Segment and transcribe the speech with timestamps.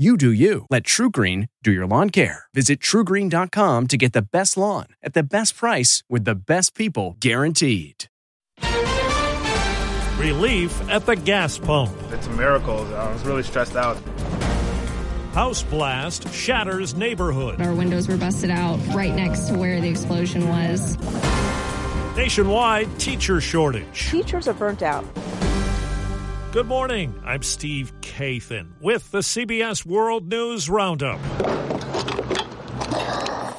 [0.00, 0.64] You do you.
[0.70, 2.44] Let TruGreen do your lawn care.
[2.54, 7.16] Visit trugreen.com to get the best lawn at the best price with the best people
[7.18, 8.04] guaranteed.
[10.22, 11.90] Relief at the gas pump.
[12.12, 12.78] It's a miracle.
[12.94, 13.96] I was really stressed out.
[15.32, 17.60] House blast shatters neighborhood.
[17.60, 20.96] Our windows were busted out right next to where the explosion was.
[22.16, 24.10] Nationwide teacher shortage.
[24.12, 25.04] Teachers are burnt out.
[26.52, 27.20] Good morning.
[27.24, 31.20] I'm Steve Kathan with the CBS World News Roundup.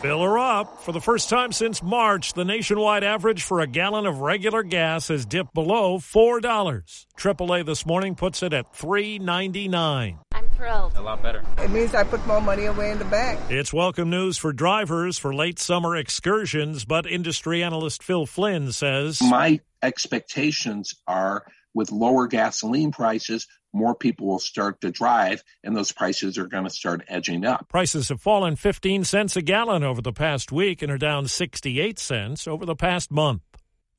[0.00, 0.80] Fill her up.
[0.80, 5.08] For the first time since March, the nationwide average for a gallon of regular gas
[5.08, 6.40] has dipped below $4.
[6.40, 10.18] AAA this morning puts it at $3.99.
[10.32, 10.96] I'm thrilled.
[10.96, 11.44] A lot better.
[11.58, 13.38] It means I put more money away in the bank.
[13.50, 19.20] It's welcome news for drivers for late summer excursions, but industry analyst Phil Flynn says
[19.20, 21.44] My expectations are
[21.76, 26.64] with lower gasoline prices, more people will start to drive and those prices are going
[26.64, 27.68] to start edging up.
[27.68, 31.98] Prices have fallen 15 cents a gallon over the past week and are down 68
[31.98, 33.42] cents over the past month.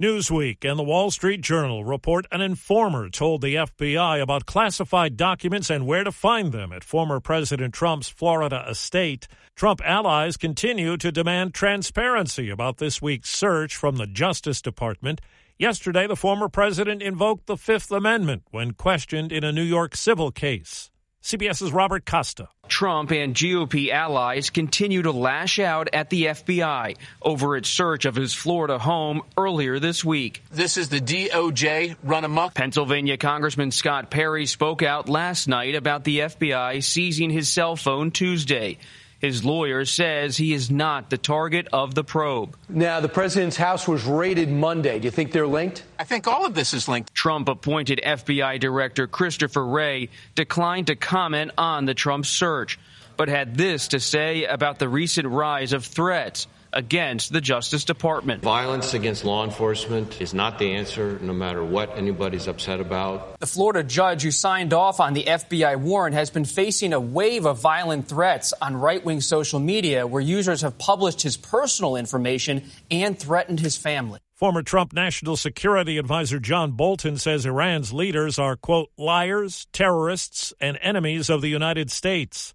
[0.00, 5.70] Newsweek and the Wall Street Journal report an informer told the FBI about classified documents
[5.70, 9.26] and where to find them at former President Trump's Florida estate.
[9.54, 15.22] Trump allies continue to demand transparency about this week's search from the Justice Department.
[15.58, 20.30] Yesterday, the former president invoked the Fifth Amendment when questioned in a New York civil
[20.30, 20.90] case.
[21.22, 22.50] CBS's Robert Costa.
[22.68, 28.14] Trump and GOP allies continue to lash out at the FBI over its search of
[28.14, 30.42] his Florida home earlier this week.
[30.52, 32.52] This is the DOJ run amok.
[32.52, 38.10] Pennsylvania Congressman Scott Perry spoke out last night about the FBI seizing his cell phone
[38.10, 38.76] Tuesday.
[39.26, 42.56] His lawyer says he is not the target of the probe.
[42.68, 45.00] Now, the president's house was raided Monday.
[45.00, 45.82] Do you think they're linked?
[45.98, 47.12] I think all of this is linked.
[47.12, 52.78] Trump appointed FBI Director Christopher Wray declined to comment on the Trump search,
[53.16, 58.42] but had this to say about the recent rise of threats against the Justice Department.
[58.42, 63.40] Violence against law enforcement is not the answer, no matter what anybody's upset about.
[63.40, 67.46] The Florida judge who signed off on the FBI warrant has been facing a wave
[67.46, 72.62] of violent threats on right wing social media where users have published his personal information
[72.90, 74.20] and threatened his family.
[74.34, 80.78] Former Trump National Security Advisor John Bolton says Iran's leaders are, quote, liars, terrorists, and
[80.82, 82.52] enemies of the United States.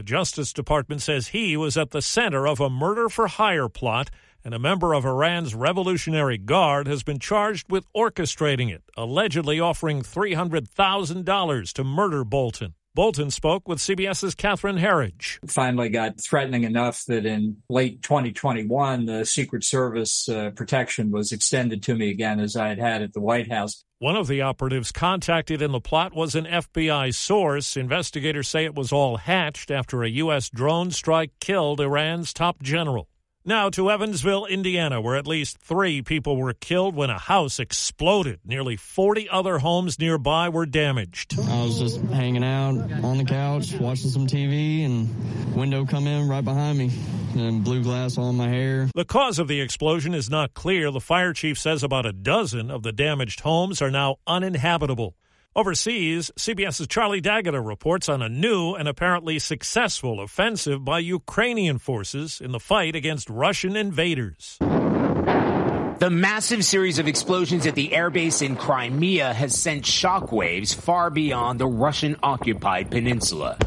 [0.00, 4.08] The Justice Department says he was at the center of a murder for hire plot,
[4.42, 10.00] and a member of Iran's Revolutionary Guard has been charged with orchestrating it, allegedly offering
[10.00, 12.72] $300,000 to murder Bolton.
[12.92, 15.38] Bolton spoke with CBS's Catherine Herridge.
[15.48, 21.84] Finally got threatening enough that in late 2021, the Secret Service uh, protection was extended
[21.84, 23.84] to me again as I had had at the White House.
[24.00, 27.76] One of the operatives contacted in the plot was an FBI source.
[27.76, 30.48] Investigators say it was all hatched after a U.S.
[30.48, 33.09] drone strike killed Iran's top general.
[33.44, 38.38] Now to Evansville, Indiana, where at least three people were killed when a house exploded.
[38.44, 41.40] Nearly 40 other homes nearby were damaged.
[41.40, 46.28] I was just hanging out on the couch, watching some TV, and window come in
[46.28, 46.90] right behind me
[47.34, 48.90] and blew glass on my hair.
[48.94, 50.90] The cause of the explosion is not clear.
[50.90, 55.16] The fire chief says about a dozen of the damaged homes are now uninhabitable.
[55.56, 62.40] Overseas, CBS's Charlie D'Agata reports on a new and apparently successful offensive by Ukrainian forces
[62.40, 64.58] in the fight against Russian invaders.
[64.60, 71.58] The massive series of explosions at the airbase in Crimea has sent shockwaves far beyond
[71.58, 73.58] the Russian occupied peninsula.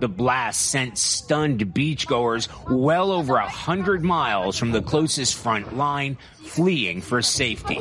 [0.00, 6.18] The blast sent stunned beachgoers well over a hundred miles from the closest front line,
[6.44, 7.80] fleeing for safety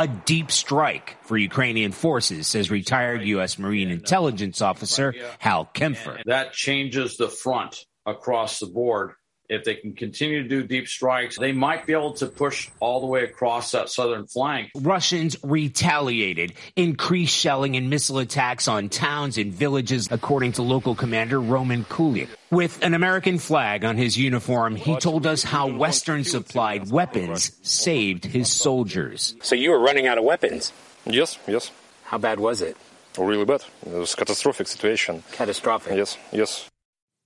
[0.00, 3.58] a deep strike for Ukrainian forces, says retired U.S.
[3.58, 6.22] Marine intelligence officer Hal Kempfer.
[6.24, 9.12] That changes the front across the board
[9.50, 13.00] if they can continue to do deep strikes, they might be able to push all
[13.00, 14.70] the way across that southern flank.
[14.76, 21.40] Russians retaliated, increased shelling and missile attacks on towns and villages, according to local commander
[21.40, 22.28] Roman Kulik.
[22.50, 28.24] With an American flag on his uniform, he told us how Western supplied weapons saved
[28.24, 29.34] his soldiers.
[29.42, 30.72] So you were running out of weapons?
[31.04, 31.72] Yes, yes.
[32.04, 32.76] How bad was it?
[33.18, 33.64] Really bad.
[33.84, 35.24] It was catastrophic situation.
[35.32, 35.96] Catastrophic?
[35.96, 36.69] Yes, yes.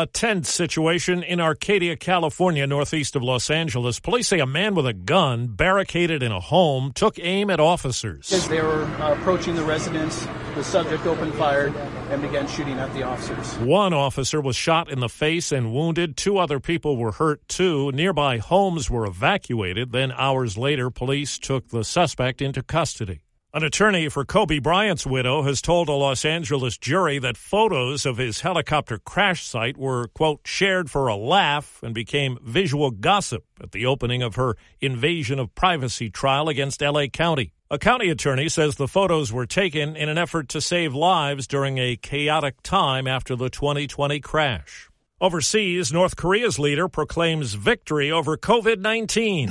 [0.00, 4.00] A tense situation in Arcadia, California, northeast of Los Angeles.
[4.00, 8.32] Police say a man with a gun barricaded in a home took aim at officers.
[8.32, 11.66] As they were uh, approaching the residence, the subject opened fire
[12.08, 13.58] and began shooting at the officers.
[13.58, 16.16] One officer was shot in the face and wounded.
[16.16, 17.92] Two other people were hurt too.
[17.92, 19.92] Nearby homes were evacuated.
[19.92, 23.20] Then, hours later, police took the suspect into custody.
[23.52, 28.16] An attorney for Kobe Bryant's widow has told a Los Angeles jury that photos of
[28.16, 33.72] his helicopter crash site were, quote, shared for a laugh and became visual gossip at
[33.72, 37.52] the opening of her invasion of privacy trial against LA County.
[37.72, 41.78] A county attorney says the photos were taken in an effort to save lives during
[41.78, 44.89] a chaotic time after the 2020 crash.
[45.22, 49.48] Overseas, North Korea's leader proclaims victory over COVID 19.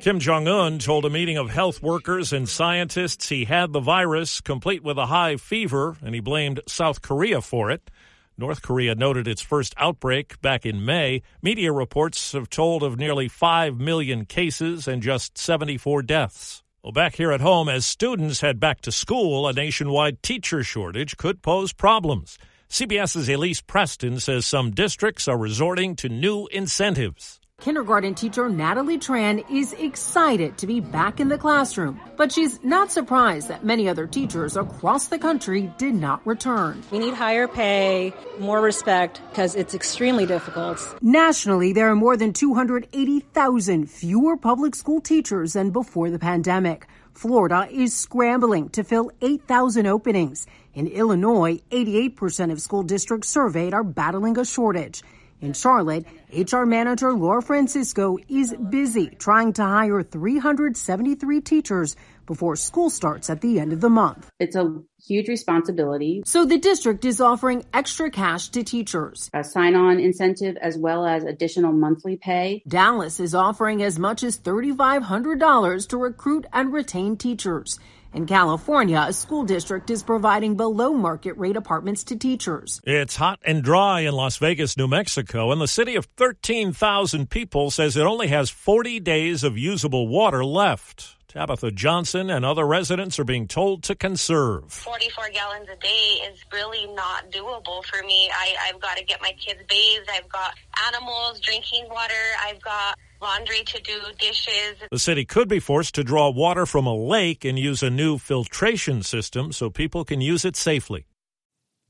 [0.00, 4.40] Kim Jong un told a meeting of health workers and scientists he had the virus,
[4.40, 7.88] complete with a high fever, and he blamed South Korea for it.
[8.36, 11.22] North Korea noted its first outbreak back in May.
[11.40, 16.64] Media reports have told of nearly 5 million cases and just 74 deaths.
[16.82, 21.16] Well, back here at home, as students head back to school, a nationwide teacher shortage
[21.16, 22.38] could pose problems.
[22.70, 27.40] CBS's Elise Preston says some districts are resorting to new incentives.
[27.60, 32.92] Kindergarten teacher Natalie Tran is excited to be back in the classroom, but she's not
[32.92, 36.84] surprised that many other teachers across the country did not return.
[36.92, 40.78] We need higher pay, more respect, because it's extremely difficult.
[41.02, 46.86] Nationally, there are more than 280,000 fewer public school teachers than before the pandemic.
[47.18, 50.46] Florida is scrambling to fill 8,000 openings.
[50.72, 55.02] In Illinois, 88% of school districts surveyed are battling a shortage.
[55.40, 56.04] In Charlotte,
[56.36, 61.94] HR manager Laura Francisco is busy trying to hire 373 teachers
[62.26, 64.30] before school starts at the end of the month.
[64.40, 66.22] It's a huge responsibility.
[66.26, 71.06] So the district is offering extra cash to teachers, a sign on incentive as well
[71.06, 72.62] as additional monthly pay.
[72.66, 77.78] Dallas is offering as much as $3,500 to recruit and retain teachers.
[78.14, 82.80] In California, a school district is providing below market rate apartments to teachers.
[82.84, 87.70] It's hot and dry in Las Vegas, New Mexico, and the city of 13,000 people
[87.70, 91.16] says it only has 40 days of usable water left.
[91.28, 94.72] Tabitha Johnson and other residents are being told to conserve.
[94.72, 98.30] 44 gallons a day is really not doable for me.
[98.34, 100.08] I, I've got to get my kids bathed.
[100.10, 100.54] I've got
[100.86, 102.14] animals drinking water.
[102.42, 104.76] I've got laundry to do, dishes.
[104.90, 108.18] The city could be forced to draw water from a lake and use a new
[108.18, 111.06] filtration system so people can use it safely.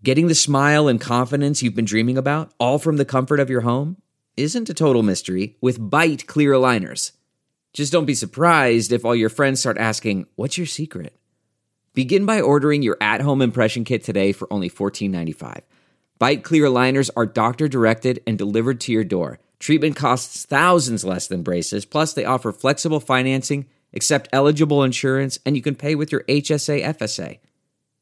[0.02, 3.62] Getting the smile and confidence you've been dreaming about, all from the comfort of your
[3.62, 3.96] home,
[4.36, 7.12] isn't a total mystery with Byte clear aligners.
[7.72, 11.14] Just don't be surprised if all your friends start asking, What's your secret?
[11.94, 15.62] Begin by ordering your at home impression kit today for only $14.95.
[16.20, 19.40] Byte clear aligners are doctor directed and delivered to your door.
[19.58, 25.56] Treatment costs thousands less than braces, plus, they offer flexible financing, accept eligible insurance, and
[25.56, 27.38] you can pay with your HSA FSA.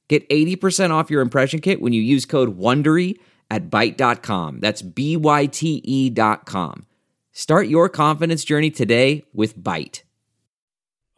[0.08, 3.18] Get 80% off your impression kit when you use code WONDERY
[3.50, 4.60] at Byte.com.
[4.60, 6.86] That's B Y T E dot com.
[7.32, 10.02] Start your confidence journey today with Byte.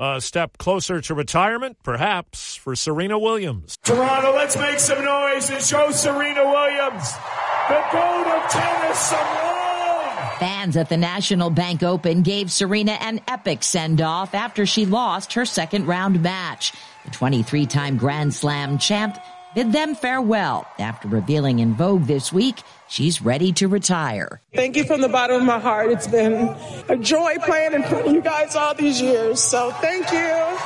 [0.00, 3.76] A step closer to retirement, perhaps, for Serena Williams.
[3.82, 7.12] Toronto, let's make some noise and show Serena Williams,
[7.68, 9.57] the goat of tennis, some love.
[10.38, 15.32] Fans at the National Bank Open gave Serena an epic send off after she lost
[15.32, 16.72] her second round match.
[17.04, 19.18] The 23 time Grand Slam champ
[19.56, 24.40] bid them farewell after revealing in Vogue this week she's ready to retire.
[24.54, 25.90] Thank you from the bottom of my heart.
[25.90, 26.54] It's been
[26.88, 29.40] a joy playing in front of you guys all these years.
[29.40, 30.58] So thank you.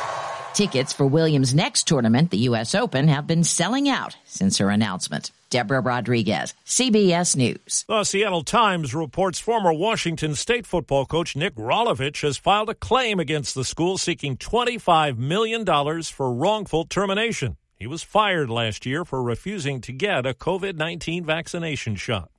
[0.53, 2.75] Tickets for Williams' next tournament, the U.S.
[2.75, 5.31] Open, have been selling out since her announcement.
[5.53, 7.85] Deborah Rodriguez, CBS News.
[7.87, 13.21] The Seattle Times reports former Washington State football coach Nick Rolovich has filed a claim
[13.21, 15.67] against the school seeking $25 million
[16.05, 17.59] for wrongful termination.
[17.77, 22.31] He was fired last year for refusing to get a COVID 19 vaccination shot.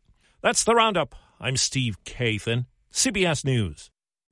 [0.42, 1.14] That's the roundup.
[1.40, 3.92] I'm Steve Kathan, CBS News.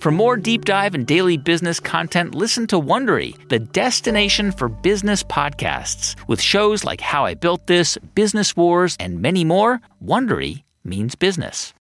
[0.00, 5.22] For more deep dive and daily business content, listen to Wondery, the destination for business
[5.22, 6.16] podcasts.
[6.26, 11.74] With shows like How I Built This, Business Wars, and many more, Wondery means business.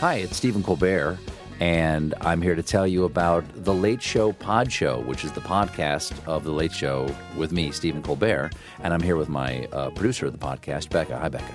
[0.00, 1.16] Hi, it's Stephen Colbert,
[1.60, 5.42] and I'm here to tell you about The Late Show Pod Show, which is the
[5.42, 8.50] podcast of The Late Show with me, Stephen Colbert.
[8.80, 11.16] And I'm here with my uh, producer of the podcast, Becca.
[11.16, 11.54] Hi, Becca.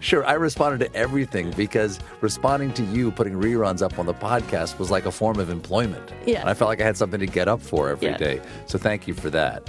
[0.00, 4.78] Sure, I responded to everything because responding to you putting reruns up on the podcast
[4.78, 6.12] was like a form of employment.
[6.26, 6.40] Yeah.
[6.40, 8.36] And I felt like I had something to get up for every day.
[8.36, 8.50] Yeah.
[8.66, 9.68] So thank you for that.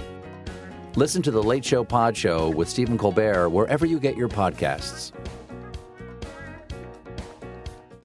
[0.96, 5.12] Listen to the Late Show Pod Show with Stephen Colbert wherever you get your podcasts.